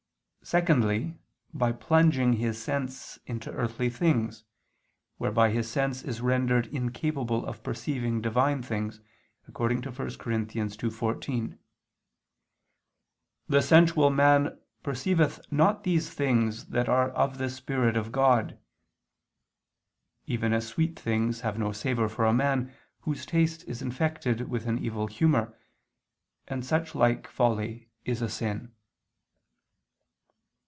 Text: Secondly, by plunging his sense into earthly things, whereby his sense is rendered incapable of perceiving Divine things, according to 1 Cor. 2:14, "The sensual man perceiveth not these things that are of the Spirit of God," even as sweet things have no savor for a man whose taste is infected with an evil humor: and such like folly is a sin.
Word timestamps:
Secondly, 0.43 1.19
by 1.53 1.71
plunging 1.71 2.33
his 2.33 2.61
sense 2.61 3.19
into 3.27 3.51
earthly 3.51 3.91
things, 3.91 4.43
whereby 5.19 5.51
his 5.51 5.69
sense 5.69 6.01
is 6.01 6.19
rendered 6.19 6.65
incapable 6.73 7.45
of 7.45 7.61
perceiving 7.61 8.21
Divine 8.21 8.63
things, 8.63 9.01
according 9.47 9.83
to 9.83 9.89
1 9.91 9.95
Cor. 10.17 10.31
2:14, 10.31 11.59
"The 13.47 13.61
sensual 13.61 14.09
man 14.09 14.57
perceiveth 14.81 15.39
not 15.51 15.83
these 15.83 16.09
things 16.09 16.65
that 16.69 16.89
are 16.89 17.11
of 17.11 17.37
the 17.37 17.47
Spirit 17.49 17.95
of 17.95 18.11
God," 18.11 18.57
even 20.25 20.53
as 20.53 20.67
sweet 20.67 20.99
things 20.99 21.41
have 21.41 21.59
no 21.59 21.71
savor 21.71 22.09
for 22.09 22.25
a 22.25 22.33
man 22.33 22.73
whose 23.01 23.27
taste 23.27 23.63
is 23.67 23.83
infected 23.83 24.49
with 24.49 24.65
an 24.65 24.79
evil 24.79 25.05
humor: 25.05 25.55
and 26.47 26.65
such 26.65 26.95
like 26.95 27.27
folly 27.27 27.89
is 28.05 28.23
a 28.23 28.27
sin. 28.29 28.73